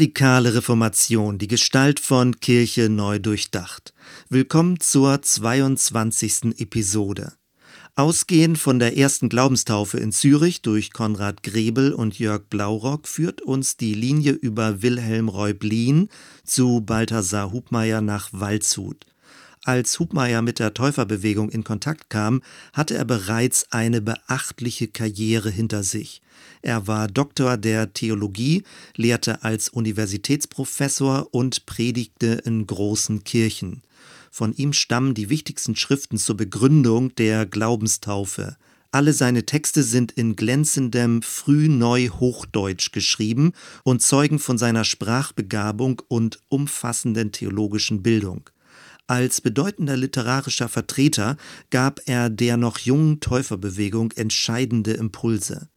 Radikale 0.00 0.54
Reformation, 0.54 1.36
die 1.36 1.46
Gestalt 1.46 2.00
von 2.00 2.40
Kirche 2.40 2.88
neu 2.88 3.18
durchdacht. 3.18 3.92
Willkommen 4.30 4.80
zur 4.80 5.20
22. 5.20 6.58
Episode. 6.58 7.34
Ausgehend 7.96 8.56
von 8.56 8.78
der 8.78 8.96
ersten 8.96 9.28
Glaubenstaufe 9.28 9.98
in 9.98 10.10
Zürich 10.10 10.62
durch 10.62 10.94
Konrad 10.94 11.42
Grebel 11.42 11.92
und 11.92 12.18
Jörg 12.18 12.44
Blaurock 12.48 13.08
führt 13.08 13.42
uns 13.42 13.76
die 13.76 13.92
Linie 13.92 14.32
über 14.32 14.80
Wilhelm 14.80 15.28
Reublin 15.28 16.08
zu 16.44 16.80
Balthasar 16.80 17.52
Hubmeier 17.52 18.00
nach 18.00 18.30
Waldshut. 18.32 19.04
Als 19.64 19.98
Hubmeier 19.98 20.40
mit 20.40 20.58
der 20.58 20.72
Täuferbewegung 20.72 21.50
in 21.50 21.64
Kontakt 21.64 22.08
kam, 22.08 22.40
hatte 22.72 22.96
er 22.96 23.04
bereits 23.04 23.70
eine 23.70 24.00
beachtliche 24.00 24.88
Karriere 24.88 25.50
hinter 25.50 25.82
sich. 25.82 26.22
Er 26.62 26.86
war 26.86 27.08
Doktor 27.08 27.58
der 27.58 27.92
Theologie, 27.92 28.62
lehrte 28.96 29.44
als 29.44 29.68
Universitätsprofessor 29.68 31.28
und 31.32 31.66
predigte 31.66 32.40
in 32.46 32.66
großen 32.66 33.22
Kirchen. 33.24 33.82
Von 34.30 34.54
ihm 34.54 34.72
stammen 34.72 35.12
die 35.12 35.28
wichtigsten 35.28 35.76
Schriften 35.76 36.16
zur 36.16 36.38
Begründung 36.38 37.14
der 37.16 37.44
Glaubenstaufe. 37.44 38.56
Alle 38.92 39.12
seine 39.12 39.44
Texte 39.44 39.82
sind 39.82 40.12
in 40.12 40.36
glänzendem 40.36 41.20
Frühneu-Hochdeutsch 41.20 42.92
geschrieben 42.92 43.52
und 43.84 44.00
zeugen 44.00 44.38
von 44.38 44.56
seiner 44.56 44.84
Sprachbegabung 44.84 46.00
und 46.08 46.40
umfassenden 46.48 47.30
theologischen 47.30 48.02
Bildung. 48.02 48.48
Als 49.10 49.40
bedeutender 49.40 49.96
literarischer 49.96 50.68
Vertreter 50.68 51.36
gab 51.70 52.00
er 52.06 52.30
der 52.30 52.56
noch 52.56 52.78
jungen 52.78 53.18
Täuferbewegung 53.18 54.12
entscheidende 54.12 54.92
Impulse. 54.92 55.68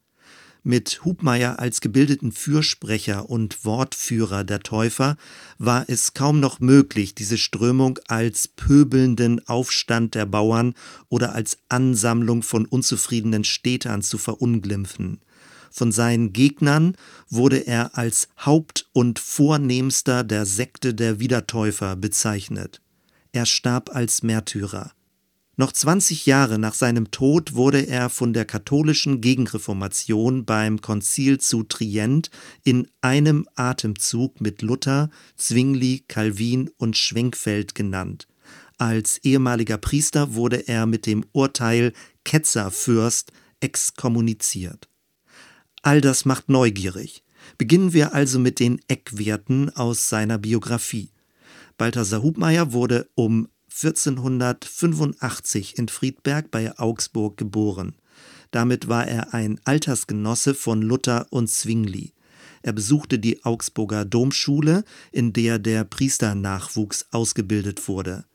Mit 0.62 1.03
Hubmeier 1.03 1.58
als 1.58 1.81
gebildeten 1.81 2.31
Fürsprecher 2.31 3.31
und 3.31 3.66
Wortführer 3.66 4.44
der 4.44 4.59
Täufer 4.59 5.17
war 5.58 5.86
es 5.88 6.14
kaum 6.14 6.40
noch 6.40 6.59
möglich, 6.59 7.16
diese 7.16 7.40
Strömung 7.40 7.98
als 8.08 8.50
pöbelnden 8.50 9.42
Aufstand 9.47 10.14
der 10.14 10.28
Bauern 10.28 10.75
oder 11.09 11.34
als 11.34 11.58
Ansammlung 11.70 12.44
von 12.44 12.68
unzufriedenen 12.68 13.45
Städtern 13.45 14.03
zu 14.03 14.20
verunglimpfen. 14.20 15.22
Von 15.72 15.92
seinen 15.92 16.34
Gegnern 16.34 16.95
wurde 17.30 17.66
er 17.66 17.97
als 17.97 18.28
Haupt 18.45 18.92
und 18.94 19.18
Vornehmster 19.18 20.23
der 20.23 20.45
Sekte 20.45 20.94
der 20.94 21.20
Wiedertäufer 21.20 21.95
bezeichnet. 21.95 22.83
Er 23.34 23.48
starb 23.48 23.89
als 23.95 24.22
Märtyrer. 24.22 24.92
Noch 25.56 25.72
20 25.72 26.28
Jahre 26.28 26.59
nach 26.59 26.76
seinem 26.76 27.09
Tod 27.09 27.53
wurde 27.56 27.88
er 27.88 28.09
von 28.09 28.31
der 28.31 28.45
katholischen 28.45 29.22
Gegenreformation 29.22 30.45
beim 30.45 30.81
Konzil 30.81 31.40
zu 31.40 31.64
Trient 31.64 32.30
in 32.64 32.88
einem 33.02 33.48
Atemzug 33.56 34.40
mit 34.40 34.62
Luther, 34.62 35.09
Zwingli, 35.36 36.06
Calvin 36.08 36.70
und 36.78 36.95
Schwenkfeld 36.95 37.73
genannt. 37.73 38.28
Als 38.78 39.17
ehemaliger 39.23 39.78
Priester 39.78 40.36
wurde 40.36 40.68
er 40.68 40.86
mit 40.86 41.08
dem 41.08 41.25
Urteil 41.31 41.94
Ketzerfürst 42.23 43.31
exkommuniziert. 43.62 44.90
All 45.81 46.02
das 46.02 46.25
macht 46.25 46.50
neugierig. 46.50 47.23
Beginnen 47.58 47.94
wir 47.94 48.14
also 48.14 48.38
mit 48.38 48.59
den 48.59 48.80
Eckwerten 48.88 49.75
aus 49.75 50.09
seiner 50.09 50.38
Biografie. 50.38 51.12
Balthasar 51.78 52.22
Hubmeier 52.22 52.74
wurde 52.74 53.10
um 53.16 53.48
1485 53.70 55.78
in 55.78 55.88
Friedberg 55.88 56.52
bei 56.52 56.78
Augsburg 56.78 57.38
geboren. 57.38 57.96
Damit 58.52 58.88
war 58.88 59.08
er 59.08 59.34
ein 59.34 59.60
Altersgenosse 59.64 60.54
von 60.54 60.84
Luther 60.84 61.26
und 61.32 61.50
Zwingli. 61.50 62.14
Er 62.62 62.74
besuchte 62.74 63.18
die 63.18 63.44
Augsburger 63.44 64.06
Domschule, 64.06 64.84
in 65.12 65.34
der 65.34 65.58
der 65.58 65.84
Priesternachwuchs 65.84 67.08
ausgebildet 67.12 67.88
wurde. 67.88 68.26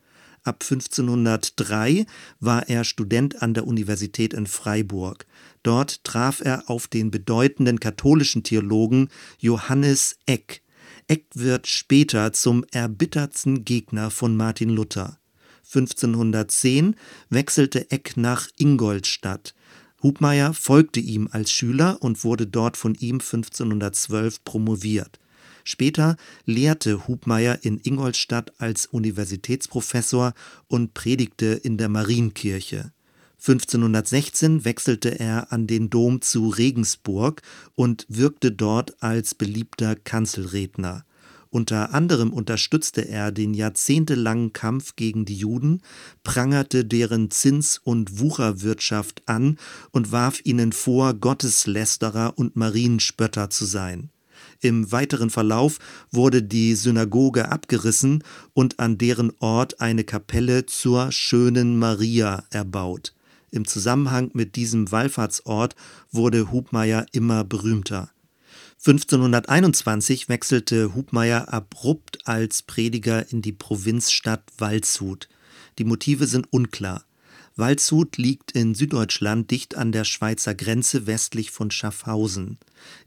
Ab 0.42 0.62
1503 0.62 2.06
war 2.40 2.68
er 2.68 2.84
Student 2.84 3.42
an 3.42 3.54
der 3.54 3.66
Universität 3.66 4.34
in 4.34 4.46
Freiburg. 4.46 5.26
Dort 5.62 6.04
traf 6.04 6.40
er 6.40 6.70
auf 6.70 6.88
den 6.88 7.10
bedeutenden 7.10 7.80
katholischen 7.80 8.42
Theologen 8.42 9.08
Johannes 9.38 10.16
Eck, 10.26 10.62
Eck 11.10 11.24
wird 11.32 11.66
später 11.66 12.34
zum 12.34 12.66
erbittertsten 12.70 13.64
Gegner 13.64 14.10
von 14.10 14.36
Martin 14.36 14.68
Luther. 14.68 15.18
1510 15.64 16.96
wechselte 17.30 17.90
Eck 17.90 18.18
nach 18.18 18.48
Ingolstadt. 18.58 19.54
Hubmeier 20.02 20.52
folgte 20.52 21.00
ihm 21.00 21.26
als 21.32 21.50
Schüler 21.50 21.96
und 22.02 22.24
wurde 22.24 22.46
dort 22.46 22.76
von 22.76 22.94
ihm 22.94 23.16
1512 23.16 24.44
promoviert. 24.44 25.18
Später 25.64 26.16
lehrte 26.44 27.08
Hubmeier 27.08 27.58
in 27.62 27.78
Ingolstadt 27.78 28.52
als 28.60 28.84
Universitätsprofessor 28.84 30.34
und 30.66 30.92
predigte 30.92 31.46
in 31.46 31.78
der 31.78 31.88
Marienkirche. 31.88 32.92
1516 33.40 34.64
wechselte 34.64 35.20
er 35.20 35.52
an 35.52 35.66
den 35.66 35.90
Dom 35.90 36.20
zu 36.20 36.48
Regensburg 36.48 37.42
und 37.76 38.04
wirkte 38.08 38.50
dort 38.50 39.00
als 39.02 39.34
beliebter 39.34 39.94
Kanzelredner. 39.94 41.04
Unter 41.50 41.94
anderem 41.94 42.32
unterstützte 42.32 43.08
er 43.08 43.32
den 43.32 43.54
jahrzehntelangen 43.54 44.52
Kampf 44.52 44.96
gegen 44.96 45.24
die 45.24 45.36
Juden, 45.36 45.80
prangerte 46.22 46.84
deren 46.84 47.30
Zins- 47.30 47.78
und 47.78 48.20
Wucherwirtschaft 48.20 49.22
an 49.26 49.56
und 49.90 50.12
warf 50.12 50.40
ihnen 50.44 50.72
vor, 50.72 51.14
Gotteslästerer 51.14 52.34
und 52.36 52.56
Marienspötter 52.56 53.48
zu 53.48 53.64
sein. 53.64 54.10
Im 54.60 54.92
weiteren 54.92 55.30
Verlauf 55.30 55.78
wurde 56.10 56.42
die 56.42 56.74
Synagoge 56.74 57.50
abgerissen 57.50 58.24
und 58.52 58.78
an 58.80 58.98
deren 58.98 59.32
Ort 59.38 59.80
eine 59.80 60.04
Kapelle 60.04 60.66
zur 60.66 61.12
schönen 61.12 61.78
Maria 61.78 62.44
erbaut. 62.50 63.14
Im 63.50 63.66
Zusammenhang 63.66 64.30
mit 64.34 64.56
diesem 64.56 64.90
Wallfahrtsort 64.90 65.74
wurde 66.10 66.50
Hubmeier 66.50 67.06
immer 67.12 67.44
berühmter. 67.44 68.10
1521 68.78 70.28
wechselte 70.28 70.94
Hubmeier 70.94 71.52
abrupt 71.52 72.26
als 72.28 72.62
Prediger 72.62 73.30
in 73.32 73.42
die 73.42 73.52
Provinzstadt 73.52 74.44
Waldshut. 74.58 75.28
Die 75.78 75.84
Motive 75.84 76.26
sind 76.26 76.52
unklar. 76.52 77.04
Waldshut 77.56 78.18
liegt 78.18 78.52
in 78.52 78.76
Süddeutschland 78.76 79.50
dicht 79.50 79.76
an 79.76 79.90
der 79.90 80.04
Schweizer 80.04 80.54
Grenze 80.54 81.08
westlich 81.08 81.50
von 81.50 81.72
Schaffhausen. 81.72 82.58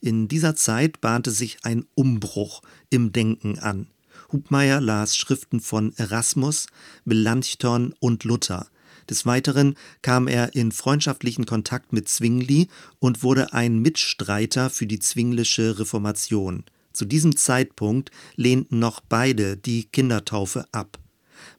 In 0.02 0.28
dieser 0.28 0.58
Zeit 0.58 1.00
bahnte 1.00 1.32
sich 1.32 1.60
ein 1.64 1.86
Umbruch 1.96 2.62
im 2.90 3.14
Denken 3.14 3.60
an. 3.60 3.88
Hubmeier 4.34 4.82
las 4.82 5.16
Schriften 5.16 5.62
von 5.62 5.94
Erasmus, 5.96 6.68
Melanchthon 7.06 7.94
und 8.00 8.26
Luther. 8.26 8.68
Des 9.10 9.26
Weiteren 9.26 9.76
kam 10.02 10.28
er 10.28 10.56
in 10.56 10.72
freundschaftlichen 10.72 11.46
Kontakt 11.46 11.94
mit 11.94 12.10
Zwingli 12.10 12.68
und 13.00 13.24
wurde 13.24 13.54
ein 13.54 13.80
Mitstreiter 13.80 14.70
für 14.70 14.88
die 14.88 15.00
zwinglische 15.00 15.80
Reformation. 15.80 16.64
Zu 16.94 17.06
diesem 17.06 17.36
Zeitpunkt 17.36 18.12
lehnten 18.36 18.80
noch 18.80 19.00
beide 19.00 19.58
die 19.58 19.86
Kindertaufe 19.86 20.66
ab. 20.72 21.00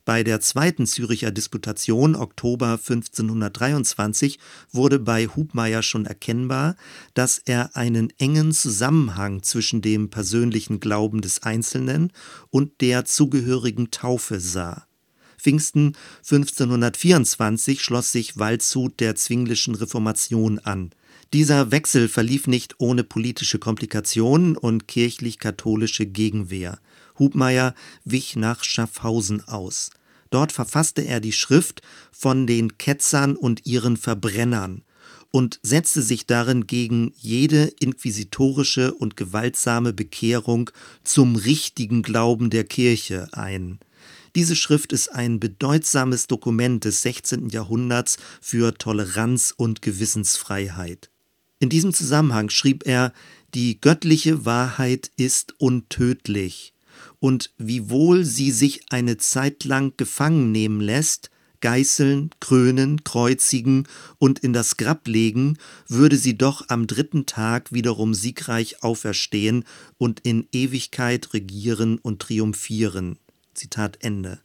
Bei 0.04 0.22
der 0.22 0.40
zweiten 0.40 0.86
Züricher 0.86 1.30
Disputation 1.30 2.16
Oktober 2.16 2.72
1523 2.72 4.38
wurde 4.70 4.98
bei 4.98 5.26
Hubmeier 5.26 5.82
schon 5.82 6.06
erkennbar, 6.06 6.76
dass 7.14 7.38
er 7.38 7.76
einen 7.76 8.12
engen 8.18 8.52
Zusammenhang 8.52 9.42
zwischen 9.42 9.80
dem 9.80 10.10
persönlichen 10.10 10.80
Glauben 10.80 11.20
des 11.20 11.42
Einzelnen 11.42 12.12
und 12.50 12.80
der 12.80 13.04
zugehörigen 13.04 13.90
Taufe 13.90 14.40
sah. 14.40 14.86
Pfingsten 15.42 15.96
1524 16.18 17.82
schloss 17.82 18.12
sich 18.12 18.38
Waldshut 18.38 19.00
der 19.00 19.16
zwinglischen 19.16 19.74
Reformation 19.74 20.60
an. 20.60 20.92
Dieser 21.32 21.72
Wechsel 21.72 22.08
verlief 22.08 22.46
nicht 22.46 22.76
ohne 22.78 23.02
politische 23.02 23.58
Komplikationen 23.58 24.56
und 24.56 24.86
kirchlich-katholische 24.86 26.06
Gegenwehr. 26.06 26.78
Hubmeier 27.18 27.74
wich 28.04 28.36
nach 28.36 28.62
Schaffhausen 28.62 29.46
aus. 29.48 29.90
Dort 30.30 30.52
verfasste 30.52 31.02
er 31.02 31.18
die 31.18 31.32
Schrift 31.32 31.82
von 32.12 32.46
den 32.46 32.78
Ketzern 32.78 33.34
und 33.34 33.66
ihren 33.66 33.96
Verbrennern 33.96 34.82
und 35.32 35.58
setzte 35.62 36.02
sich 36.02 36.26
darin 36.26 36.68
gegen 36.68 37.12
jede 37.16 37.64
inquisitorische 37.80 38.94
und 38.94 39.16
gewaltsame 39.16 39.92
Bekehrung 39.92 40.70
zum 41.02 41.34
richtigen 41.34 42.02
Glauben 42.02 42.48
der 42.48 42.64
Kirche 42.64 43.28
ein. 43.32 43.80
Diese 44.34 44.56
Schrift 44.56 44.92
ist 44.92 45.08
ein 45.08 45.40
bedeutsames 45.40 46.26
Dokument 46.26 46.84
des 46.84 47.02
16. 47.02 47.50
Jahrhunderts 47.50 48.16
für 48.40 48.72
Toleranz 48.72 49.52
und 49.54 49.82
Gewissensfreiheit. 49.82 51.10
In 51.58 51.68
diesem 51.68 51.92
Zusammenhang 51.92 52.48
schrieb 52.48 52.86
er, 52.86 53.12
die 53.54 53.78
göttliche 53.80 54.46
Wahrheit 54.46 55.10
ist 55.16 55.54
untödlich, 55.58 56.72
und 57.18 57.52
wiewohl 57.58 58.24
sie 58.24 58.50
sich 58.50 58.86
eine 58.90 59.18
Zeit 59.18 59.64
lang 59.64 59.92
gefangen 59.98 60.50
nehmen 60.50 60.80
lässt, 60.80 61.30
geißeln, 61.60 62.30
krönen, 62.40 63.04
kreuzigen 63.04 63.86
und 64.18 64.40
in 64.40 64.52
das 64.52 64.76
Grab 64.78 65.06
legen, 65.06 65.58
würde 65.88 66.16
sie 66.16 66.36
doch 66.36 66.68
am 66.68 66.86
dritten 66.86 67.26
Tag 67.26 67.72
wiederum 67.72 68.14
siegreich 68.14 68.82
auferstehen 68.82 69.64
und 69.98 70.20
in 70.20 70.48
Ewigkeit 70.52 71.32
regieren 71.34 71.98
und 71.98 72.20
triumphieren. 72.20 73.18
Zitat 73.54 73.98
Ende. 74.00 74.40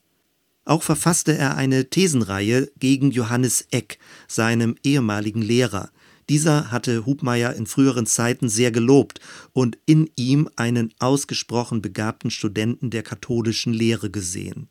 Auch 0.65 0.83
verfasste 0.83 1.37
er 1.37 1.55
eine 1.55 1.89
Thesenreihe 1.89 2.69
gegen 2.77 3.11
Johannes 3.11 3.65
Eck, 3.71 3.99
seinem 4.27 4.75
ehemaligen 4.83 5.41
Lehrer. 5.41 5.91
Dieser 6.29 6.71
hatte 6.71 7.05
Hubmeier 7.05 7.53
in 7.53 7.67
früheren 7.67 8.05
Zeiten 8.05 8.49
sehr 8.49 8.71
gelobt 8.71 9.21
und 9.53 9.77
in 9.85 10.09
ihm 10.17 10.49
einen 10.57 10.93
ausgesprochen 10.99 11.81
begabten 11.81 12.31
Studenten 12.31 12.89
der 12.89 13.03
katholischen 13.03 13.73
Lehre 13.73 14.09
gesehen. 14.09 14.67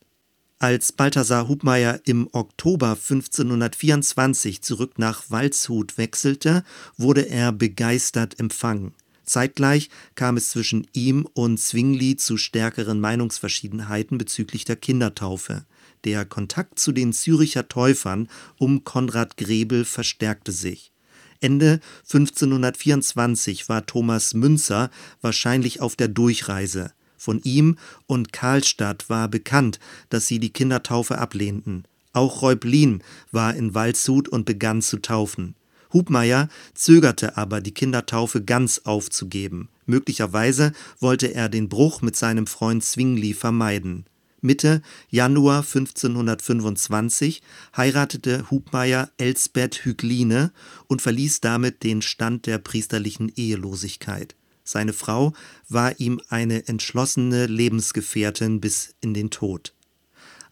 Als 0.59 0.93
Balthasar 0.93 1.49
Hubmeier 1.49 2.01
im 2.05 2.29
Oktober 2.33 2.91
1524 2.91 4.63
zurück 4.63 4.99
nach 4.99 5.31
Waldshut 5.31 5.99
wechselte, 5.99 6.65
wurde 6.97 7.29
er 7.29 7.53
begeistert 7.53 8.39
empfangen. 8.39 8.95
Zeitgleich 9.27 9.91
kam 10.15 10.37
es 10.37 10.51
zwischen 10.51 10.87
ihm 10.93 11.27
und 11.35 11.59
Zwingli 11.59 12.17
zu 12.17 12.37
stärkeren 12.37 13.01
Meinungsverschiedenheiten 13.01 14.19
bezüglich 14.19 14.65
der 14.65 14.77
Kindertaufe. 14.77 15.67
Der 16.05 16.25
Kontakt 16.25 16.79
zu 16.79 16.93
den 16.93 17.13
Züricher 17.13 17.69
Täufern 17.69 18.29
um 18.59 18.85
Konrad 18.85 19.37
Grebel 19.37 19.85
verstärkte 19.85 20.53
sich. 20.53 20.93
Ende 21.41 21.81
1524 22.05 23.69
war 23.69 23.85
Thomas 23.85 24.33
Münzer 24.33 24.91
wahrscheinlich 25.21 25.81
auf 25.81 25.97
der 25.97 26.09
Durchreise. 26.09 26.93
Von 27.19 27.41
ihm 27.43 27.77
und 28.07 28.33
Karlstadt 28.33 29.11
war 29.11 29.29
bekannt, 29.29 29.81
dass 30.09 30.27
sie 30.27 30.39
die 30.39 30.53
Kindertaufe 30.53 31.19
ablehnten. 31.19 31.85
Auch 32.13 32.43
Reublin 32.43 33.03
war 33.33 33.55
in 33.55 33.75
Waldshut 33.75 34.29
und 34.29 34.47
begann 34.47 34.81
zu 34.83 34.99
taufen. 34.99 35.57
Hubmeier 35.93 36.49
zögerte 36.75 37.37
aber, 37.37 37.61
die 37.61 37.75
Kindertaufe 37.75 38.43
ganz 38.43 38.83
aufzugeben. 38.85 39.69
Möglicherweise 39.87 40.73
wollte 41.01 41.35
er 41.35 41.49
den 41.49 41.69
Bruch 41.69 42.03
mit 42.03 42.17
seinem 42.17 42.47
Freund 42.47 42.85
Zwingli 42.85 43.35
vermeiden. 43.35 44.05
Mitte 44.41 44.83
Januar 45.09 45.63
1525 45.63 47.43
heiratete 47.77 48.51
Hubmeier 48.51 49.11
Elsbeth 49.17 49.85
Hügline 49.85 50.53
und 50.87 51.03
verließ 51.03 51.41
damit 51.41 51.83
den 51.83 52.03
Stand 52.03 52.47
der 52.47 52.59
priesterlichen 52.59 53.33
Ehelosigkeit. 53.35 54.37
Seine 54.63 54.93
Frau 54.93 55.33
war 55.69 55.99
ihm 56.01 56.21
eine 56.29 56.67
entschlossene 56.69 57.47
Lebensgefährtin 57.47 58.61
bis 58.61 58.95
in 59.01 59.15
den 59.15 59.31
Tod. 59.31 59.76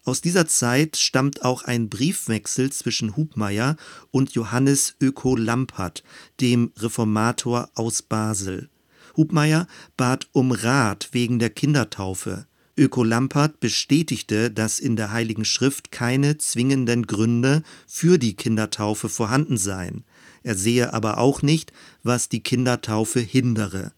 Aus 0.06 0.20
dieser 0.20 0.46
Zeit 0.46 0.98
stammt 0.98 1.44
auch 1.44 1.62
ein 1.62 1.88
Briefwechsel 1.88 2.70
zwischen 2.70 3.16
Hubmeier 3.16 3.76
und 4.10 4.32
Johannes 4.32 4.96
Öko 5.00 5.34
Lampert, 5.34 6.04
dem 6.42 6.72
Reformator 6.76 7.70
aus 7.74 8.02
Basel. 8.02 8.68
Hubmeier 9.16 9.66
bat 9.96 10.28
um 10.32 10.52
Rat 10.52 11.08
wegen 11.12 11.38
der 11.38 11.48
Kindertaufe. 11.48 12.46
Öko 12.76 13.02
Lampert 13.02 13.60
bestätigte, 13.60 14.50
dass 14.50 14.78
in 14.78 14.96
der 14.96 15.10
Heiligen 15.12 15.46
Schrift 15.46 15.90
keine 15.90 16.36
zwingenden 16.36 17.06
Gründe 17.06 17.62
für 17.86 18.18
die 18.18 18.34
Kindertaufe 18.34 19.08
vorhanden 19.08 19.56
seien. 19.56 20.04
Er 20.42 20.56
sehe 20.56 20.92
aber 20.92 21.16
auch 21.16 21.40
nicht, 21.40 21.72
was 22.02 22.28
die 22.28 22.42
Kindertaufe 22.42 23.20
hindere. 23.20 23.92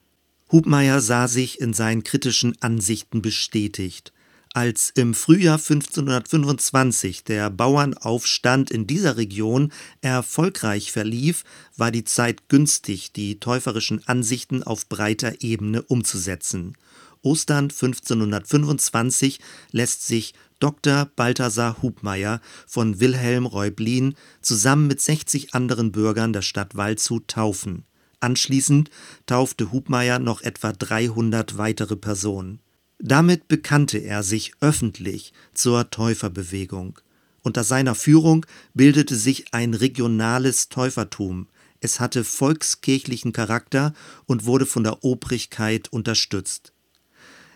Hubmeier 0.52 1.00
sah 1.00 1.26
sich 1.26 1.61
in 1.61 1.73
seinen 1.73 2.05
kritischen 2.05 2.55
Ansichten 2.62 3.23
bestätigt. 3.23 4.12
Als 4.56 4.91
im 4.94 5.12
Frühjahr 5.12 5.58
1525 5.58 7.25
der 7.25 7.50
Bauernaufstand 7.50 8.70
in 8.70 8.87
dieser 8.87 9.19
Region 9.19 9.70
erfolgreich 10.00 10.93
verlief, 10.93 11.44
war 11.76 11.91
die 11.91 12.05
Zeit 12.05 12.49
günstig, 12.49 13.12
die 13.12 13.38
täuferischen 13.38 14.08
Ansichten 14.08 14.62
auf 14.62 14.88
breiter 14.88 15.43
Ebene 15.43 15.82
umzusetzen. 15.82 16.73
Ostern 17.20 17.64
1525 17.64 19.41
lässt 19.73 20.06
sich 20.06 20.32
Dr. 20.59 21.05
Balthasar 21.05 21.82
Hubmeier 21.82 22.41
von 22.67 22.99
Wilhelm 22.99 23.44
Reublin 23.44 24.14
zusammen 24.41 24.87
mit 24.87 25.02
60 25.02 25.52
anderen 25.52 25.93
Bürgern 25.93 26.32
der 26.32 26.41
Stadt 26.41 26.76
Waldshut 26.76 27.29
taufen. 27.29 27.85
Anschließend 28.20 28.88
taufte 29.26 29.70
Hubmeier 29.70 30.19
noch 30.19 30.41
etwa 30.41 30.73
300 30.73 31.59
weitere 31.59 31.97
Personen. 31.97 32.61
Damit 32.99 33.49
bekannte 33.49 33.99
er 33.99 34.23
sich 34.23 34.53
öffentlich 34.61 35.33
zur 35.53 35.91
Täuferbewegung. 35.91 36.99
Unter 37.43 37.63
seiner 37.63 37.95
Führung 37.95 38.47
bildete 38.75 39.15
sich 39.15 39.53
ein 39.53 39.75
regionales 39.75 40.69
Täufertum. 40.69 41.49
Es 41.81 42.01
hatte 42.01 42.25
volkskirchlichen 42.25 43.33
Charakter 43.33 43.93
und 44.25 44.47
wurde 44.47 44.67
von 44.67 44.83
der 44.83 45.05
Obrigkeit 45.05 45.93
unterstützt. 45.93 46.73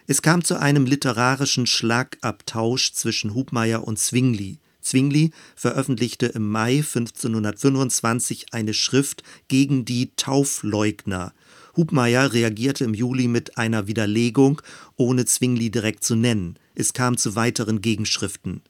Es 0.06 0.22
kam 0.22 0.44
zu 0.44 0.60
einem 0.60 0.86
literarischen 0.86 1.66
Schlagabtausch 1.66 2.92
zwischen 2.92 3.34
Hubmeier 3.34 3.86
und 3.86 3.98
Zwingli. 3.98 4.58
Zwingli 4.80 5.30
veröffentlichte 5.56 6.26
im 6.26 6.48
Mai 6.48 6.78
1525 6.78 8.52
eine 8.52 8.74
Schrift 8.74 9.22
gegen 9.48 9.84
die 9.84 10.10
Taufleugner. 10.16 11.32
Hubmeier 11.76 12.32
reagierte 12.32 12.84
im 12.84 12.94
Juli 12.94 13.28
mit 13.28 13.58
einer 13.58 13.86
Widerlegung, 13.86 14.62
ohne 14.96 15.24
Zwingli 15.24 15.70
direkt 15.70 16.04
zu 16.04 16.16
nennen. 16.16 16.58
Es 16.74 16.92
kam 16.92 17.16
zu 17.16 17.34
weiteren 17.36 17.80
Gegenschriften. 17.80 18.62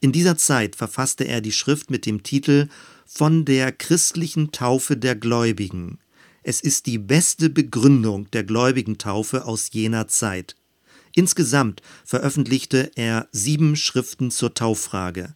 In 0.00 0.12
dieser 0.12 0.36
Zeit 0.36 0.76
verfasste 0.76 1.24
er 1.24 1.40
die 1.40 1.52
Schrift 1.52 1.90
mit 1.90 2.06
dem 2.06 2.22
Titel 2.22 2.68
Von 3.06 3.44
der 3.44 3.72
christlichen 3.72 4.52
Taufe 4.52 4.96
der 4.96 5.16
Gläubigen. 5.16 5.98
Es 6.42 6.60
ist 6.60 6.86
die 6.86 6.98
beste 6.98 7.48
Begründung 7.48 8.30
der 8.32 8.44
Gläubigentaufe 8.44 9.46
aus 9.46 9.70
jener 9.72 10.08
Zeit. 10.08 10.56
Insgesamt 11.14 11.80
veröffentlichte 12.04 12.90
er 12.96 13.28
sieben 13.32 13.76
Schriften 13.76 14.30
zur 14.30 14.52
Tauffrage. 14.52 15.34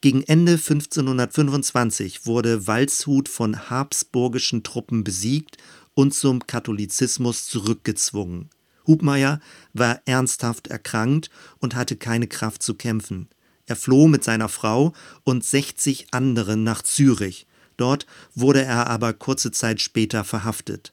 Gegen 0.00 0.22
Ende 0.22 0.52
1525 0.52 2.24
wurde 2.24 2.68
Waldshut 2.68 3.28
von 3.28 3.68
habsburgischen 3.68 4.62
Truppen 4.62 5.02
besiegt 5.02 5.56
und 5.98 6.14
zum 6.14 6.46
Katholizismus 6.46 7.48
zurückgezwungen. 7.48 8.50
Hubmeier 8.86 9.40
war 9.72 10.00
ernsthaft 10.04 10.68
erkrankt 10.68 11.28
und 11.58 11.74
hatte 11.74 11.96
keine 11.96 12.28
Kraft 12.28 12.62
zu 12.62 12.74
kämpfen. 12.74 13.28
Er 13.66 13.74
floh 13.74 14.06
mit 14.06 14.22
seiner 14.22 14.48
Frau 14.48 14.92
und 15.24 15.44
60 15.44 16.14
anderen 16.14 16.62
nach 16.62 16.82
Zürich. 16.82 17.48
Dort 17.76 18.06
wurde 18.32 18.62
er 18.62 18.86
aber 18.86 19.12
kurze 19.12 19.50
Zeit 19.50 19.80
später 19.80 20.22
verhaftet. 20.22 20.92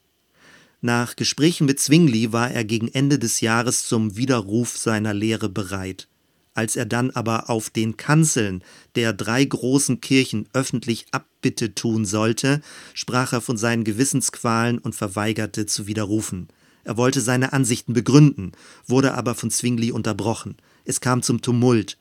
Nach 0.82 1.16
Gesprächen 1.16 1.68
mit 1.68 1.80
Zwingli 1.80 2.34
war 2.34 2.50
er 2.50 2.64
gegen 2.64 2.88
Ende 2.88 3.20
des 3.20 3.42
Jahres 3.42 3.88
zum 3.88 4.18
Widerruf 4.18 4.76
seiner 4.76 5.14
Lehre 5.14 5.50
bereit. 5.50 6.08
Als 6.56 6.78
er 6.78 6.86
dann 6.86 7.12
aber 7.12 7.50
auf 7.50 7.70
den 7.70 7.98
Kanzeln 7.98 8.64
der 8.96 9.12
drei 9.12 9.44
großen 9.44 10.00
Kirchen 10.00 10.48
öffentlich 10.54 11.06
Abbitte 11.12 11.76
tun 11.76 12.06
sollte, 12.06 12.62
sprach 12.94 13.34
er 13.34 13.42
von 13.42 13.58
seinen 13.58 13.84
Gewissensqualen 13.84 14.80
und 14.80 14.96
verweigerte 14.96 15.66
zu 15.66 15.86
widerrufen. 15.86 16.48
Er 16.86 16.96
wollte 16.96 17.20
seine 17.20 17.52
Ansichten 17.52 17.92
begründen, 17.92 18.54
wurde 18.88 19.16
aber 19.16 19.36
von 19.36 19.52
Zwingli 19.52 19.92
unterbrochen. 19.92 20.56
Es 20.86 21.02
kam 21.02 21.22
zum 21.22 21.42
Tumult. 21.42 21.98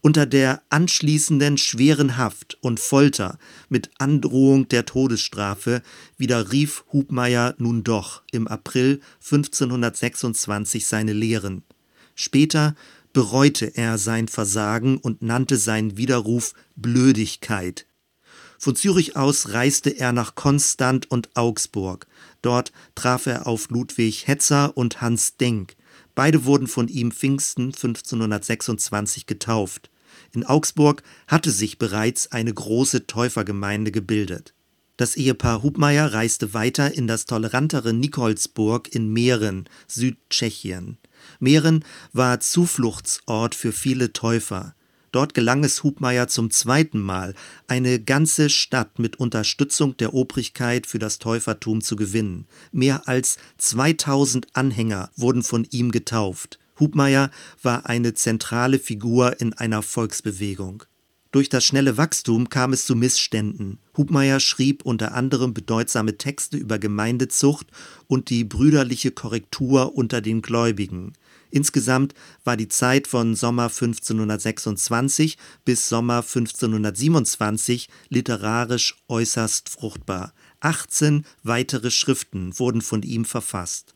Unter 0.00 0.26
der 0.26 0.62
anschließenden 0.68 1.56
schweren 1.56 2.16
Haft 2.16 2.58
und 2.60 2.80
Folter 2.80 3.38
mit 3.68 3.90
Androhung 3.98 4.66
der 4.66 4.84
Todesstrafe 4.84 5.80
widerrief 6.16 6.84
Hubmeier 6.92 7.54
nun 7.58 7.84
doch 7.84 8.22
im 8.32 8.48
April 8.48 9.00
1526 9.20 10.86
seine 10.86 11.12
Lehren. 11.12 11.62
Später 12.14 12.74
bereute 13.12 13.76
er 13.76 13.98
sein 13.98 14.28
Versagen 14.28 14.98
und 14.98 15.22
nannte 15.22 15.56
seinen 15.56 15.96
Widerruf 15.96 16.54
Blödigkeit. 16.76 17.86
Von 18.58 18.76
Zürich 18.76 19.16
aus 19.16 19.48
reiste 19.50 19.90
er 19.90 20.12
nach 20.12 20.34
Konstant 20.34 21.10
und 21.10 21.30
Augsburg. 21.36 22.06
Dort 22.42 22.72
traf 22.94 23.26
er 23.26 23.46
auf 23.46 23.70
Ludwig 23.70 24.28
Hetzer 24.28 24.76
und 24.76 25.00
Hans 25.00 25.36
Denk. 25.36 25.74
Beide 26.14 26.44
wurden 26.44 26.68
von 26.68 26.88
ihm 26.88 27.10
Pfingsten 27.10 27.66
1526 27.66 29.26
getauft. 29.26 29.90
In 30.32 30.44
Augsburg 30.44 31.02
hatte 31.26 31.50
sich 31.50 31.78
bereits 31.78 32.30
eine 32.30 32.54
große 32.54 33.06
Täufergemeinde 33.06 33.90
gebildet. 33.90 34.54
Das 35.02 35.16
Ehepaar 35.16 35.64
Hubmeier 35.64 36.12
reiste 36.12 36.54
weiter 36.54 36.94
in 36.94 37.08
das 37.08 37.26
tolerantere 37.26 37.92
Nikolsburg 37.92 38.94
in 38.94 39.12
Mähren, 39.12 39.68
Südtschechien. 39.88 40.96
Mähren 41.40 41.84
war 42.12 42.38
Zufluchtsort 42.38 43.56
für 43.56 43.72
viele 43.72 44.12
Täufer. 44.12 44.76
Dort 45.10 45.34
gelang 45.34 45.64
es 45.64 45.82
Hubmeier 45.82 46.28
zum 46.28 46.52
zweiten 46.52 47.00
Mal, 47.00 47.34
eine 47.66 47.98
ganze 47.98 48.48
Stadt 48.48 49.00
mit 49.00 49.18
Unterstützung 49.18 49.96
der 49.96 50.14
Obrigkeit 50.14 50.86
für 50.86 51.00
das 51.00 51.18
Täufertum 51.18 51.80
zu 51.80 51.96
gewinnen. 51.96 52.46
Mehr 52.70 53.08
als 53.08 53.38
2000 53.58 54.54
Anhänger 54.54 55.10
wurden 55.16 55.42
von 55.42 55.66
ihm 55.72 55.90
getauft. 55.90 56.60
Hubmeier 56.78 57.32
war 57.60 57.86
eine 57.86 58.14
zentrale 58.14 58.78
Figur 58.78 59.40
in 59.40 59.52
einer 59.52 59.82
Volksbewegung. 59.82 60.84
Durch 61.32 61.48
das 61.48 61.64
schnelle 61.64 61.96
Wachstum 61.96 62.50
kam 62.50 62.74
es 62.74 62.84
zu 62.84 62.94
Missständen. 62.94 63.78
Hubmeier 63.96 64.38
schrieb 64.38 64.82
unter 64.84 65.14
anderem 65.14 65.54
bedeutsame 65.54 66.18
Texte 66.18 66.58
über 66.58 66.78
Gemeindezucht 66.78 67.68
und 68.06 68.28
die 68.28 68.44
brüderliche 68.44 69.12
Korrektur 69.12 69.96
unter 69.96 70.20
den 70.20 70.42
Gläubigen. 70.42 71.14
Insgesamt 71.50 72.12
war 72.44 72.58
die 72.58 72.68
Zeit 72.68 73.06
von 73.06 73.34
Sommer 73.34 73.64
1526 73.64 75.38
bis 75.64 75.88
Sommer 75.88 76.16
1527 76.16 77.88
literarisch 78.10 78.96
äußerst 79.08 79.70
fruchtbar. 79.70 80.34
18 80.60 81.24
weitere 81.42 81.90
Schriften 81.90 82.58
wurden 82.58 82.82
von 82.82 83.02
ihm 83.02 83.24
verfasst. 83.24 83.94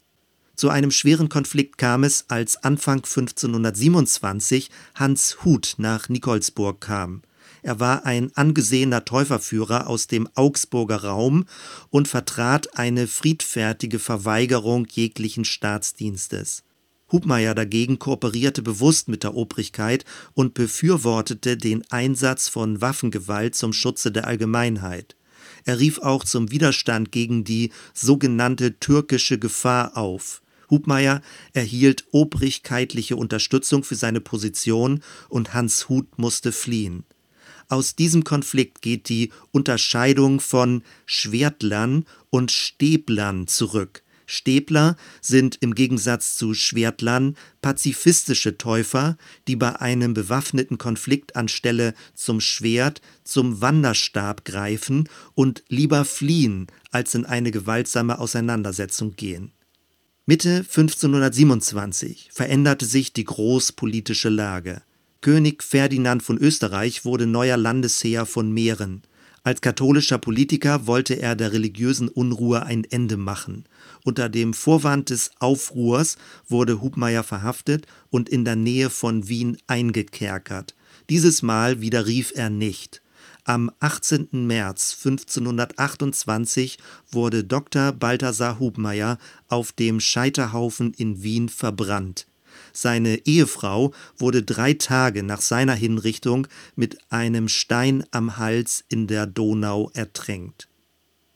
Zu 0.54 0.70
einem 0.70 0.90
schweren 0.90 1.28
Konflikt 1.28 1.76
kam 1.76 2.02
es, 2.02 2.24
als 2.28 2.56
Anfang 2.64 3.00
1527 3.00 4.70
Hans 4.94 5.44
Huth 5.44 5.74
nach 5.76 6.08
Nikolsburg 6.08 6.80
kam. 6.80 7.20
Er 7.66 7.80
war 7.80 8.06
ein 8.06 8.30
angesehener 8.36 9.04
Täuferführer 9.04 9.88
aus 9.88 10.06
dem 10.06 10.28
Augsburger 10.36 11.02
Raum 11.02 11.46
und 11.90 12.06
vertrat 12.06 12.78
eine 12.78 13.08
friedfertige 13.08 13.98
Verweigerung 13.98 14.86
jeglichen 14.88 15.44
Staatsdienstes. 15.44 16.62
Hubmeier 17.10 17.56
dagegen 17.56 17.98
kooperierte 17.98 18.62
bewusst 18.62 19.08
mit 19.08 19.24
der 19.24 19.34
Obrigkeit 19.34 20.04
und 20.34 20.54
befürwortete 20.54 21.56
den 21.56 21.82
Einsatz 21.90 22.48
von 22.48 22.80
Waffengewalt 22.80 23.56
zum 23.56 23.72
Schutze 23.72 24.12
der 24.12 24.28
Allgemeinheit. 24.28 25.16
Er 25.64 25.80
rief 25.80 25.98
auch 25.98 26.22
zum 26.22 26.52
Widerstand 26.52 27.10
gegen 27.10 27.42
die 27.42 27.72
sogenannte 27.92 28.78
türkische 28.78 29.40
Gefahr 29.40 29.96
auf. 29.96 30.40
Hubmeier 30.70 31.20
erhielt 31.52 32.04
obrigkeitliche 32.12 33.16
Unterstützung 33.16 33.82
für 33.82 33.96
seine 33.96 34.20
Position 34.20 35.02
und 35.28 35.52
Hans 35.52 35.88
Huth 35.88 36.16
musste 36.16 36.52
fliehen. 36.52 37.02
Aus 37.68 37.96
diesem 37.96 38.24
Konflikt 38.24 38.80
geht 38.82 39.08
die 39.08 39.32
Unterscheidung 39.50 40.40
von 40.40 40.82
Schwertlern 41.04 42.04
und 42.30 42.52
Stäblern 42.52 43.46
zurück. 43.48 44.02
Stäbler 44.26 44.96
sind 45.20 45.58
im 45.60 45.74
Gegensatz 45.74 46.34
zu 46.34 46.52
Schwertlern 46.52 47.36
pazifistische 47.62 48.58
Täufer, 48.58 49.16
die 49.46 49.54
bei 49.54 49.80
einem 49.80 50.14
bewaffneten 50.14 50.78
Konflikt 50.78 51.36
anstelle 51.36 51.94
zum 52.14 52.40
Schwert 52.40 53.00
zum 53.22 53.60
Wanderstab 53.60 54.44
greifen 54.44 55.08
und 55.34 55.62
lieber 55.68 56.04
fliehen, 56.04 56.66
als 56.90 57.14
in 57.14 57.24
eine 57.24 57.52
gewaltsame 57.52 58.18
Auseinandersetzung 58.18 59.14
gehen. 59.14 59.52
Mitte 60.26 60.58
1527 60.58 62.30
veränderte 62.32 62.84
sich 62.84 63.12
die 63.12 63.24
großpolitische 63.24 64.28
Lage. 64.28 64.82
König 65.20 65.62
Ferdinand 65.62 66.22
von 66.22 66.38
Österreich 66.38 67.04
wurde 67.04 67.26
neuer 67.26 67.56
Landesherr 67.56 68.26
von 68.26 68.52
Mähren. 68.52 69.02
Als 69.42 69.60
katholischer 69.60 70.18
Politiker 70.18 70.88
wollte 70.88 71.14
er 71.14 71.36
der 71.36 71.52
religiösen 71.52 72.08
Unruhe 72.08 72.64
ein 72.64 72.82
Ende 72.82 73.16
machen. 73.16 73.64
Unter 74.04 74.28
dem 74.28 74.54
Vorwand 74.54 75.10
des 75.10 75.30
Aufruhrs 75.38 76.16
wurde 76.48 76.80
Hubmeier 76.80 77.22
verhaftet 77.22 77.86
und 78.10 78.28
in 78.28 78.44
der 78.44 78.56
Nähe 78.56 78.90
von 78.90 79.28
Wien 79.28 79.56
eingekerkert. 79.68 80.74
Dieses 81.10 81.42
Mal 81.42 81.80
widerrief 81.80 82.32
er 82.34 82.50
nicht. 82.50 83.02
Am 83.44 83.70
18. 83.78 84.48
März 84.48 84.96
1528 85.04 86.78
wurde 87.12 87.44
Dr. 87.44 87.92
Balthasar 87.92 88.58
Hubmeier 88.58 89.18
auf 89.46 89.70
dem 89.70 90.00
Scheiterhaufen 90.00 90.92
in 90.94 91.22
Wien 91.22 91.48
verbrannt. 91.48 92.26
Seine 92.76 93.26
Ehefrau 93.26 93.94
wurde 94.18 94.42
drei 94.42 94.74
Tage 94.74 95.22
nach 95.22 95.40
seiner 95.40 95.72
Hinrichtung 95.72 96.46
mit 96.74 96.98
einem 97.10 97.48
Stein 97.48 98.04
am 98.10 98.36
Hals 98.36 98.84
in 98.90 99.06
der 99.06 99.26
Donau 99.26 99.90
ertränkt. 99.94 100.68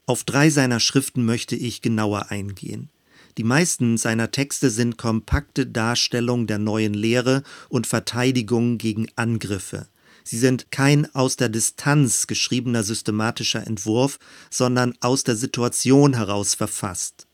Auf 0.05 0.25
drei 0.25 0.51
seiner 0.51 0.81
Schriften 0.81 1.25
möchte 1.25 1.57
ich 1.57 1.81
genauer 1.81 2.31
eingehen. 2.31 2.91
Die 3.39 3.45
meisten 3.45 3.97
seiner 3.97 4.31
Texte 4.31 4.69
sind 4.69 4.99
kompakte 4.99 5.67
Darstellungen 5.67 6.47
der 6.47 6.59
neuen 6.59 6.93
Lehre 6.93 7.43
und 7.71 7.87
Verteidigungen 7.87 8.77
gegen 8.77 9.09
Angriffe. 9.17 9.89
Sie 10.25 10.39
sind 10.39 10.71
kein 10.71 11.15
aus 11.15 11.37
der 11.37 11.49
Distanz 11.49 12.27
geschriebener 12.27 12.83
systematischer 12.83 13.67
Entwurf, 13.67 14.19
sondern 14.51 14.93
aus 15.01 15.25
der 15.25 15.37
Situation 15.37 16.13
heraus 16.13 16.55
verfasst. 16.55 17.27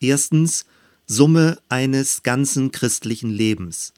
Erstens 0.00 0.64
Summe 1.06 1.58
eines 1.68 2.22
ganzen 2.22 2.72
christlichen 2.72 3.30
Lebens. 3.30 3.92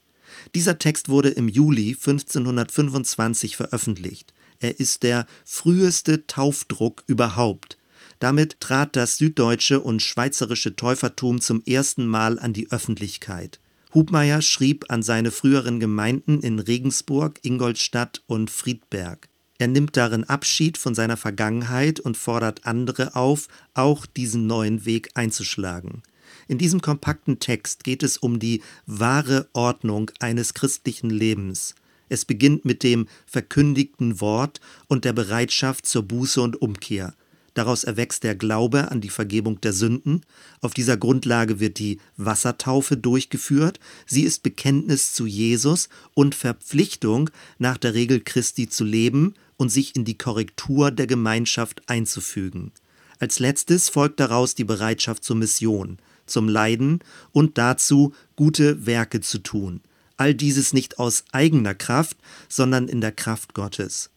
Dieser 0.53 0.79
Text 0.79 1.09
wurde 1.09 1.29
im 1.29 1.47
Juli 1.47 1.89
1525 1.89 3.55
veröffentlicht. 3.55 4.33
Er 4.59 4.79
ist 4.79 5.03
der 5.03 5.25
früheste 5.43 6.27
Taufdruck 6.27 7.03
überhaupt. 7.07 7.77
Damit 8.19 8.59
trat 8.59 8.95
das 8.95 9.17
süddeutsche 9.17 9.81
und 9.81 10.01
schweizerische 10.01 10.75
Täufertum 10.75 11.41
zum 11.41 11.61
ersten 11.65 12.07
Mal 12.07 12.39
an 12.39 12.53
die 12.53 12.71
Öffentlichkeit. 12.71 13.59
Hubmeier 13.93 14.41
schrieb 14.41 14.85
an 14.89 15.03
seine 15.03 15.31
früheren 15.31 15.79
Gemeinden 15.79 16.41
in 16.41 16.59
Regensburg, 16.59 17.39
Ingolstadt 17.43 18.23
und 18.27 18.49
Friedberg. 18.49 19.29
Er 19.57 19.67
nimmt 19.67 19.95
darin 19.95 20.25
Abschied 20.25 20.77
von 20.77 20.95
seiner 20.95 21.15
Vergangenheit 21.15 22.01
und 22.01 22.17
fordert 22.17 22.65
andere 22.65 23.15
auf, 23.15 23.47
auch 23.73 24.05
diesen 24.05 24.47
neuen 24.47 24.85
Weg 24.85 25.11
einzuschlagen. 25.13 26.03
In 26.47 26.57
diesem 26.57 26.81
kompakten 26.81 27.39
Text 27.39 27.83
geht 27.83 28.03
es 28.03 28.17
um 28.17 28.39
die 28.39 28.61
wahre 28.85 29.47
Ordnung 29.53 30.11
eines 30.19 30.53
christlichen 30.53 31.09
Lebens. 31.09 31.75
Es 32.07 32.25
beginnt 32.25 32.65
mit 32.65 32.83
dem 32.83 33.07
verkündigten 33.25 34.21
Wort 34.21 34.61
und 34.87 35.05
der 35.05 35.13
Bereitschaft 35.13 35.87
zur 35.87 36.03
Buße 36.03 36.39
und 36.41 36.61
Umkehr. 36.61 37.15
Daraus 37.55 37.85
erwächst 37.85 38.23
der 38.23 38.35
Glaube 38.35 38.91
an 38.91 38.99
die 38.99 39.09
Vergebung 39.09 39.61
der 39.61 39.71
Sünden. 39.71 40.21
Auf 40.59 40.73
dieser 40.73 40.97
Grundlage 40.97 41.61
wird 41.61 41.79
die 41.79 41.99
Wassertaufe 42.17 42.97
durchgeführt. 42.97 43.79
Sie 44.05 44.23
ist 44.23 44.43
Bekenntnis 44.43 45.13
zu 45.13 45.25
Jesus 45.25 45.87
und 46.13 46.35
Verpflichtung, 46.35 47.29
nach 47.57 47.77
der 47.77 47.93
Regel 47.93 48.19
Christi 48.19 48.67
zu 48.67 48.83
leben 48.83 49.35
und 49.55 49.69
sich 49.69 49.95
in 49.95 50.03
die 50.03 50.17
Korrektur 50.17 50.91
der 50.91 51.07
Gemeinschaft 51.07 51.81
einzufügen. 51.87 52.73
Als 53.19 53.39
letztes 53.39 53.87
folgt 53.87 54.19
daraus 54.19 54.53
die 54.55 54.65
Bereitschaft 54.65 55.23
zur 55.23 55.37
Mission, 55.37 55.97
zum 56.25 56.49
Leiden 56.49 56.99
und 57.31 57.57
dazu, 57.57 58.13
gute 58.35 58.85
Werke 58.85 59.21
zu 59.21 59.39
tun. 59.39 59.81
All 60.17 60.33
dieses 60.33 60.73
nicht 60.73 60.99
aus 60.99 61.25
eigener 61.31 61.75
Kraft, 61.75 62.17
sondern 62.47 62.87
in 62.87 63.01
der 63.01 63.11
Kraft 63.11 63.53
Gottes. 63.53 64.11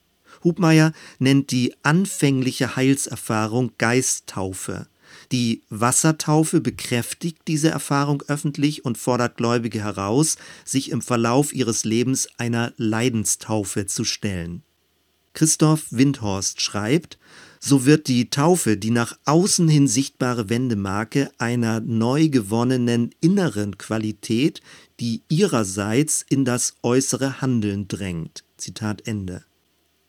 Hubmeier 0.45 0.93
nennt 1.19 1.51
die 1.51 1.75
anfängliche 1.83 2.77
Heilserfahrung 2.77 3.73
Geisttaufe. 3.79 4.87
Die 5.33 5.63
Wassertaufe 5.69 6.61
bekräftigt 6.61 7.43
diese 7.49 7.71
Erfahrung 7.71 8.23
öffentlich 8.29 8.85
und 8.85 8.99
fordert 8.99 9.37
Gläubige 9.37 9.83
heraus, 9.83 10.37
sich 10.65 10.91
im 10.91 11.03
Verlauf 11.03 11.53
ihres 11.53 11.85
Lebens 11.85 12.29
einer 12.39 12.73
Leidenstaufe 12.77 13.87
zu 13.87 14.05
stellen. 14.05 14.63
Christoph 15.35 15.87
Windhorst 15.91 16.61
schreibt, 16.61 17.19
so 17.61 17.85
wird 17.85 18.09
die 18.09 18.31
Taufe 18.31 18.77
die 18.77 18.91
nach 18.91 19.19
außen 19.25 19.69
hin 19.69 19.89
sichtbare 19.89 20.49
Wendemarke 20.49 21.31
einer 21.39 21.81
neu 21.81 22.29
gewonnenen 22.29 23.11
inneren 23.21 23.79
Qualität, 23.79 24.61
die 25.01 25.23
ihrerseits 25.29 26.25
in 26.29 26.45
das 26.45 26.75
äußere 26.83 27.41
Handeln 27.41 27.89
drängt. 27.89 28.45
Zitat 28.57 29.07
Ende. 29.07 29.45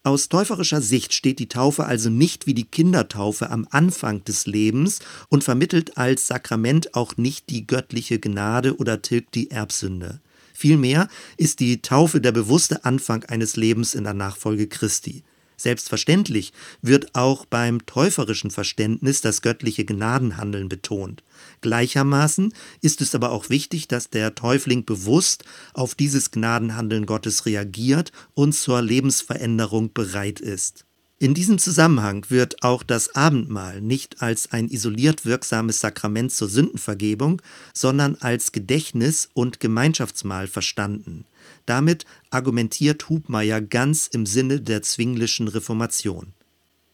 Aus 0.03 0.29
täuferischer 0.29 0.81
Sicht 0.81 1.13
steht 1.13 1.39
die 1.39 1.49
Taufe 1.49 1.85
also 1.85 2.09
nicht 2.09 2.47
wie 2.47 2.53
die 2.53 2.63
Kindertaufe 2.63 3.49
am 3.49 3.67
Anfang 3.69 4.23
des 4.23 4.47
Lebens 4.47 4.99
und 5.27 5.43
vermittelt 5.43 5.97
als 5.97 6.27
Sakrament 6.27 6.95
auch 6.95 7.17
nicht 7.17 7.49
die 7.49 7.67
göttliche 7.67 8.17
Gnade 8.17 8.77
oder 8.77 9.01
tilgt 9.01 9.35
die 9.35 9.51
Erbsünde. 9.51 10.21
Vielmehr 10.53 11.09
ist 11.37 11.59
die 11.59 11.81
Taufe 11.81 12.21
der 12.21 12.31
bewusste 12.31 12.85
Anfang 12.85 13.23
eines 13.25 13.55
Lebens 13.55 13.93
in 13.93 14.05
der 14.05 14.13
Nachfolge 14.13 14.67
Christi. 14.67 15.23
Selbstverständlich 15.59 16.53
wird 16.81 17.15
auch 17.15 17.45
beim 17.45 17.85
täuferischen 17.85 18.49
Verständnis 18.49 19.19
das 19.19 19.41
göttliche 19.41 19.83
Gnadenhandeln 19.83 20.69
betont. 20.69 21.21
Gleichermaßen 21.59 22.53
ist 22.79 23.01
es 23.01 23.13
aber 23.13 23.31
auch 23.31 23.49
wichtig, 23.49 23.89
dass 23.89 24.09
der 24.09 24.35
Täufling 24.35 24.85
bewusst 24.85 25.43
auf 25.73 25.95
dieses 25.95 26.31
Gnadenhandeln 26.31 27.05
Gottes 27.05 27.45
reagiert 27.45 28.13
und 28.35 28.53
zur 28.53 28.81
Lebensveränderung 28.81 29.91
bereit 29.91 30.39
ist. 30.39 30.85
In 31.21 31.33
diesem 31.33 31.57
Zusammenhang 31.57 32.25
wird 32.29 32.63
auch 32.63 32.81
das 32.81 33.13
Abendmahl 33.13 33.81
nicht 33.81 34.21
als 34.21 34.53
ein 34.53 34.69
isoliert 34.69 35.25
wirksames 35.25 35.81
Sakrament 35.81 36.31
zur 36.31 36.47
Sündenvergebung, 36.47 37.41
sondern 37.73 38.15
als 38.21 38.53
Gedächtnis- 38.53 39.27
und 39.33 39.59
Gemeinschaftsmahl 39.59 40.47
verstanden. 40.47 41.25
Damit 41.69 42.05
argumentiert 42.31 43.09
Hubmeier 43.09 43.61
ganz 43.61 44.07
im 44.07 44.25
Sinne 44.25 44.59
der 44.59 44.81
zwinglischen 44.81 45.47
Reformation. 45.47 46.33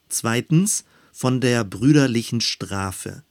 Zweitens 0.09 0.83
von 1.13 1.39
der 1.39 1.63
brüderlichen 1.63 2.41
Strafe. 2.41 3.23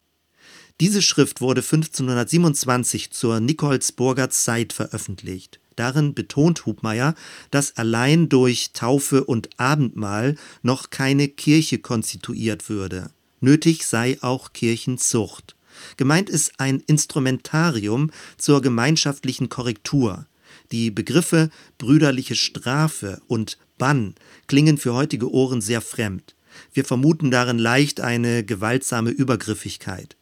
Diese 0.81 1.03
Schrift 1.03 1.43
wurde 1.43 1.61
1527 1.61 3.11
zur 3.11 3.41
Nikolsburger 3.41 4.31
Zeit 4.31 4.73
veröffentlicht. 4.73 5.61
Darin 5.77 6.15
betont 6.15 6.65
Hubmeier, 6.65 7.15
dass 7.51 7.77
allein 7.77 8.31
durch 8.31 8.73
Taufe 8.73 9.25
und 9.25 9.51
Abendmahl 9.59 10.37
noch 10.63 10.89
keine 10.89 11.29
Kirche 11.29 11.79
konstituiert 11.79 12.71
würde. 12.71 13.11
Nötig 13.41 13.85
sei 13.85 14.17
auch 14.23 14.55
Kirchenzucht. 14.55 15.57
Gemeint 15.99 16.31
ist 16.31 16.59
ein 16.59 16.81
Instrumentarium 16.81 18.13
zur 18.39 18.63
gemeinschaftlichen 18.63 19.51
Korrektur. 19.51 20.27
Die 20.73 20.91
Begriffe 20.91 21.51
brüderliche 21.79 22.35
Strafe 22.35 23.21
und 23.27 23.59
Bann 23.79 24.15
klingen 24.47 24.79
für 24.79 24.95
heutige 24.95 25.31
Ohren 25.33 25.61
sehr 25.61 25.81
fremd. 25.81 26.35
Wir 26.73 26.85
vermuten 26.85 27.31
darin 27.31 27.59
leicht 27.59 28.01
eine 28.01 28.45
gewaltsame 28.45 29.11
Übergriffigkeit. 29.11 30.17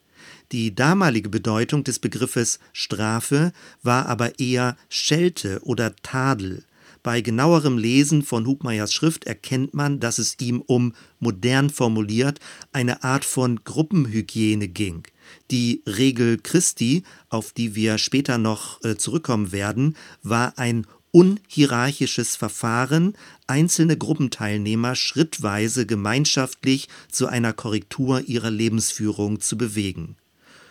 Die 0.53 0.75
damalige 0.75 1.29
Bedeutung 1.29 1.85
des 1.85 1.99
Begriffes 1.99 2.59
Strafe 2.73 3.53
war 3.83 4.07
aber 4.07 4.39
eher 4.39 4.77
Schelte 4.89 5.61
oder 5.63 5.97
Tadel. 5.97 6.65
Bei 7.03 7.21
genauerem 7.21 7.79
Lesen 7.79 8.23
von 8.23 8.47
Hubmeyers 8.47 8.93
Schrift 8.93 9.25
erkennt 9.25 9.75
man, 9.75 9.99
dass 9.99 10.19
es 10.19 10.37
ihm 10.41 10.61
um, 10.61 10.95
modern 11.19 11.71
formuliert, 11.71 12.39
eine 12.73 13.03
Art 13.03 13.25
von 13.25 13.65
Gruppenhygiene 13.65 14.69
ging. 14.69 15.03
Die 15.51 15.83
Regel 15.87 16.39
Christi, 16.39 17.03
auf 17.29 17.53
die 17.53 17.75
wir 17.75 17.99
später 17.99 18.39
noch 18.39 18.83
äh, 18.85 18.97
zurückkommen 18.97 19.53
werden, 19.53 19.97
war 20.23 20.59
ein 20.59 20.87
unhierarchisches 21.13 22.37
Verfahren, 22.37 23.15
einzelne 23.47 23.97
Gruppenteilnehmer 23.97 24.97
schrittweise 24.97 25.87
gemeinschaftlich 25.87 26.89
zu 27.11 27.27
einer 27.27 27.53
Korrektur 27.53 28.23
ihrer 28.23 28.51
Lebensführung 28.51 29.41
zu 29.41 29.57
bewegen. 29.57 30.17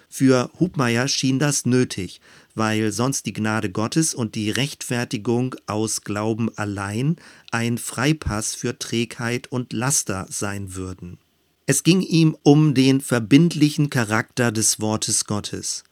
Für 0.10 0.50
Hubmeier 0.60 1.08
schien 1.08 1.40
das 1.40 1.66
nötig, 1.66 2.20
weil 2.54 2.92
sonst 2.92 3.26
die 3.28 3.34
Gnade 3.34 3.72
Gottes 3.72 4.14
und 4.14 4.36
die 4.36 4.50
Rechtfertigung 4.50 5.56
aus 5.68 6.02
Glauben 6.02 6.50
allein 6.58 7.16
ein 7.52 7.78
Freipass 7.78 8.54
für 8.54 8.78
Trägheit 8.78 9.48
und 9.48 9.72
Laster 9.72 10.26
sein 10.30 10.76
würden. 10.76 11.18
Es 11.66 11.84
ging 11.84 12.02
ihm 12.02 12.36
um 12.44 12.74
den 12.74 13.02
verbindlichen 13.02 13.90
Charakter 13.90 14.52
des 14.52 14.80
Wortes 14.80 15.26
Gottes. 15.26 15.84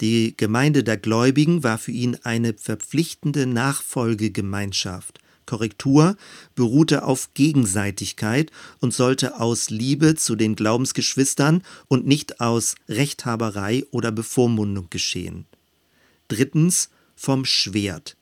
Die 0.00 0.36
Gemeinde 0.36 0.84
der 0.84 0.96
Gläubigen 0.96 1.62
war 1.62 1.78
für 1.78 1.92
ihn 1.92 2.16
eine 2.22 2.54
verpflichtende 2.54 3.46
Nachfolgegemeinschaft. 3.46 5.20
Korrektur 5.44 6.16
beruhte 6.54 7.04
auf 7.04 7.32
Gegenseitigkeit 7.34 8.52
und 8.80 8.92
sollte 8.92 9.40
aus 9.40 9.70
Liebe 9.70 10.14
zu 10.14 10.36
den 10.36 10.54
Glaubensgeschwistern 10.56 11.62
und 11.88 12.06
nicht 12.06 12.40
aus 12.40 12.74
Rechthaberei 12.88 13.84
oder 13.90 14.12
Bevormundung 14.12 14.88
geschehen. 14.90 15.46
Drittens 16.28 16.90
vom 17.16 17.44
Schwert. 17.44 18.16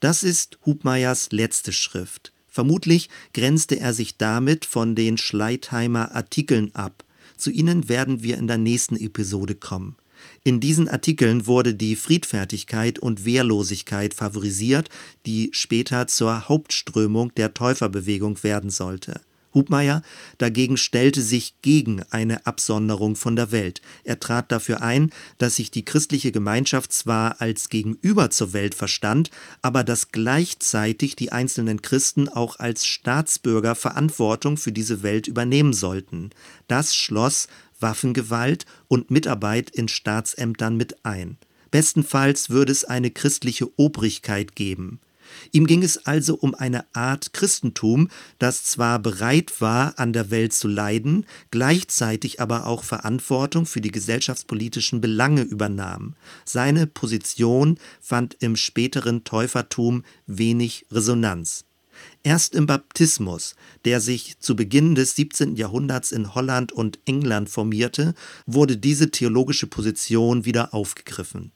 Das 0.00 0.22
ist 0.22 0.58
Hubmeyers 0.64 1.30
letzte 1.32 1.72
Schrift. 1.72 2.32
Vermutlich 2.52 3.08
grenzte 3.32 3.80
er 3.80 3.94
sich 3.94 4.18
damit 4.18 4.66
von 4.66 4.94
den 4.94 5.16
Schleitheimer 5.16 6.14
Artikeln 6.14 6.70
ab. 6.74 7.02
Zu 7.38 7.50
ihnen 7.50 7.88
werden 7.88 8.22
wir 8.22 8.36
in 8.36 8.46
der 8.46 8.58
nächsten 8.58 8.94
Episode 8.94 9.54
kommen. 9.54 9.96
In 10.44 10.60
diesen 10.60 10.86
Artikeln 10.86 11.46
wurde 11.46 11.74
die 11.74 11.96
Friedfertigkeit 11.96 12.98
und 12.98 13.24
Wehrlosigkeit 13.24 14.12
favorisiert, 14.12 14.90
die 15.24 15.48
später 15.52 16.06
zur 16.08 16.48
Hauptströmung 16.48 17.34
der 17.36 17.54
Täuferbewegung 17.54 18.40
werden 18.42 18.68
sollte. 18.68 19.22
Hubmeier 19.54 20.02
dagegen 20.38 20.76
stellte 20.76 21.22
sich 21.22 21.54
gegen 21.62 22.02
eine 22.10 22.46
Absonderung 22.46 23.16
von 23.16 23.36
der 23.36 23.52
Welt. 23.52 23.82
Er 24.04 24.20
trat 24.20 24.50
dafür 24.52 24.82
ein, 24.82 25.10
dass 25.38 25.56
sich 25.56 25.70
die 25.70 25.84
christliche 25.84 26.32
Gemeinschaft 26.32 26.92
zwar 26.92 27.40
als 27.40 27.68
Gegenüber 27.68 28.30
zur 28.30 28.52
Welt 28.52 28.74
verstand, 28.74 29.30
aber 29.60 29.84
dass 29.84 30.12
gleichzeitig 30.12 31.16
die 31.16 31.32
einzelnen 31.32 31.82
Christen 31.82 32.28
auch 32.28 32.58
als 32.58 32.86
Staatsbürger 32.86 33.74
Verantwortung 33.74 34.56
für 34.56 34.72
diese 34.72 35.02
Welt 35.02 35.26
übernehmen 35.26 35.72
sollten. 35.72 36.30
Das 36.68 36.94
schloss 36.94 37.48
Waffengewalt 37.80 38.64
und 38.88 39.10
Mitarbeit 39.10 39.70
in 39.70 39.88
Staatsämtern 39.88 40.76
mit 40.76 41.04
ein. 41.04 41.36
Bestenfalls 41.70 42.50
würde 42.50 42.70
es 42.70 42.84
eine 42.84 43.10
christliche 43.10 43.68
Obrigkeit 43.76 44.54
geben. 44.54 45.00
Ihm 45.52 45.66
ging 45.66 45.82
es 45.82 46.06
also 46.06 46.34
um 46.34 46.54
eine 46.54 46.84
Art 46.94 47.32
Christentum, 47.32 48.08
das 48.38 48.64
zwar 48.64 48.98
bereit 48.98 49.60
war, 49.60 49.98
an 49.98 50.12
der 50.12 50.30
Welt 50.30 50.52
zu 50.52 50.68
leiden, 50.68 51.26
gleichzeitig 51.50 52.40
aber 52.40 52.66
auch 52.66 52.84
Verantwortung 52.84 53.66
für 53.66 53.80
die 53.80 53.90
gesellschaftspolitischen 53.90 55.00
Belange 55.00 55.42
übernahm. 55.42 56.14
Seine 56.44 56.86
Position 56.86 57.78
fand 58.00 58.36
im 58.40 58.56
späteren 58.56 59.24
Täufertum 59.24 60.04
wenig 60.26 60.86
Resonanz. 60.90 61.64
Erst 62.22 62.54
im 62.54 62.66
Baptismus, 62.66 63.54
der 63.84 64.00
sich 64.00 64.38
zu 64.38 64.56
Beginn 64.56 64.94
des 64.94 65.16
17. 65.16 65.56
Jahrhunderts 65.56 66.12
in 66.12 66.34
Holland 66.34 66.72
und 66.72 66.98
England 67.04 67.50
formierte, 67.50 68.14
wurde 68.46 68.76
diese 68.76 69.10
theologische 69.10 69.66
Position 69.66 70.44
wieder 70.44 70.72
aufgegriffen. 70.72 71.52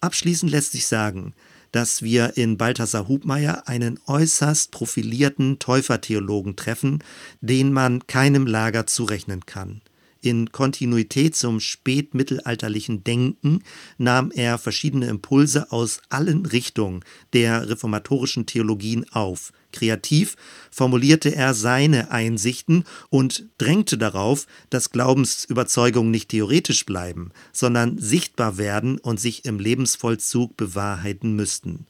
Abschließend 0.00 0.50
lässt 0.50 0.72
sich 0.72 0.86
sagen, 0.86 1.34
dass 1.72 2.02
wir 2.02 2.36
in 2.36 2.56
Balthasar 2.56 3.08
Hubmeier 3.08 3.68
einen 3.68 3.98
äußerst 4.06 4.70
profilierten 4.70 5.58
Täufertheologen 5.58 6.56
treffen, 6.56 7.02
den 7.40 7.72
man 7.72 8.06
keinem 8.06 8.46
Lager 8.46 8.86
zurechnen 8.86 9.46
kann. 9.46 9.82
In 10.26 10.50
Kontinuität 10.50 11.36
zum 11.36 11.60
spätmittelalterlichen 11.60 13.04
Denken 13.04 13.62
nahm 13.96 14.32
er 14.32 14.58
verschiedene 14.58 15.06
Impulse 15.06 15.70
aus 15.70 16.00
allen 16.08 16.46
Richtungen 16.46 17.04
der 17.32 17.70
reformatorischen 17.70 18.44
Theologien 18.44 19.08
auf. 19.12 19.52
Kreativ 19.70 20.34
formulierte 20.72 21.32
er 21.32 21.54
seine 21.54 22.10
Einsichten 22.10 22.82
und 23.08 23.46
drängte 23.58 23.98
darauf, 23.98 24.48
dass 24.68 24.90
Glaubensüberzeugungen 24.90 26.10
nicht 26.10 26.30
theoretisch 26.30 26.84
bleiben, 26.86 27.30
sondern 27.52 27.96
sichtbar 27.96 28.58
werden 28.58 28.98
und 28.98 29.20
sich 29.20 29.44
im 29.44 29.60
Lebensvollzug 29.60 30.56
bewahrheiten 30.56 31.36
müssten. 31.36 31.86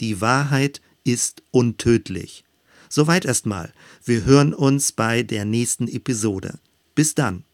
Die 0.00 0.22
Wahrheit 0.22 0.80
ist 1.04 1.42
untödlich. 1.50 2.44
Soweit 2.88 3.26
erstmal. 3.26 3.74
Wir 4.02 4.24
hören 4.24 4.54
uns 4.54 4.92
bei 4.92 5.22
der 5.22 5.44
nächsten 5.44 5.86
Episode. 5.86 6.60
Bis 6.94 7.14
dann. 7.14 7.44